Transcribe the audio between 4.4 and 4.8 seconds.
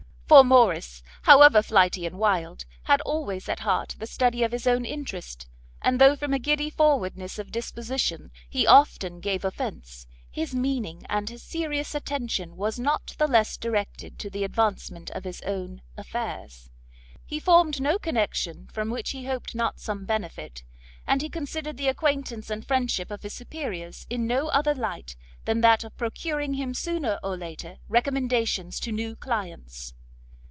of his